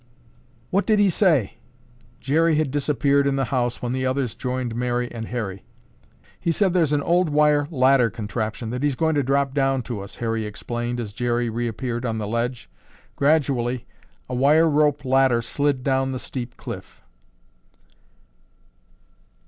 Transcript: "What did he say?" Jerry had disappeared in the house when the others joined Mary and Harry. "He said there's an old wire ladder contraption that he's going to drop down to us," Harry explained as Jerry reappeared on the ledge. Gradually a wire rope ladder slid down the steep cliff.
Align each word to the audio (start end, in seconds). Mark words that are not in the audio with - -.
"What 0.71 0.87
did 0.87 0.97
he 0.97 1.11
say?" 1.11 1.59
Jerry 2.19 2.55
had 2.55 2.71
disappeared 2.71 3.27
in 3.27 3.35
the 3.35 3.45
house 3.53 3.83
when 3.83 3.91
the 3.91 4.03
others 4.03 4.33
joined 4.33 4.73
Mary 4.75 5.11
and 5.11 5.27
Harry. 5.27 5.63
"He 6.39 6.51
said 6.51 6.73
there's 6.73 6.91
an 6.91 7.03
old 7.03 7.29
wire 7.29 7.67
ladder 7.69 8.09
contraption 8.09 8.71
that 8.71 8.81
he's 8.81 8.95
going 8.95 9.13
to 9.13 9.21
drop 9.21 9.53
down 9.53 9.83
to 9.83 9.99
us," 10.01 10.15
Harry 10.15 10.43
explained 10.47 10.99
as 10.99 11.13
Jerry 11.13 11.51
reappeared 11.51 12.03
on 12.03 12.17
the 12.17 12.27
ledge. 12.27 12.67
Gradually 13.15 13.85
a 14.27 14.33
wire 14.33 14.67
rope 14.67 15.05
ladder 15.05 15.39
slid 15.39 15.83
down 15.83 16.13
the 16.13 16.17
steep 16.17 16.57
cliff. 16.57 17.03